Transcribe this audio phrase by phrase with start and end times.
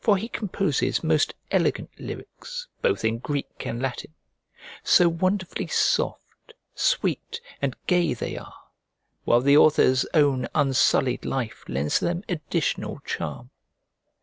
[0.00, 4.12] For he composes most elegant lyrics both in Greek and Latin.
[4.84, 8.52] So wonderfully soft, sweet, and gay they are,
[9.24, 13.48] while the author's own unsullied life lends them additional charm.